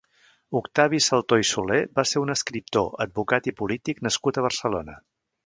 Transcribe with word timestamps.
Octavi 0.59 1.01
Saltor 1.07 1.41
i 1.41 1.45
Soler 1.49 1.77
va 1.99 2.05
ser 2.13 2.23
un 2.23 2.35
escriptor, 2.37 2.89
advocat 3.07 3.51
i 3.53 3.55
polític 3.61 4.03
nascut 4.09 4.41
a 4.43 4.47
Barcelona. 4.49 4.99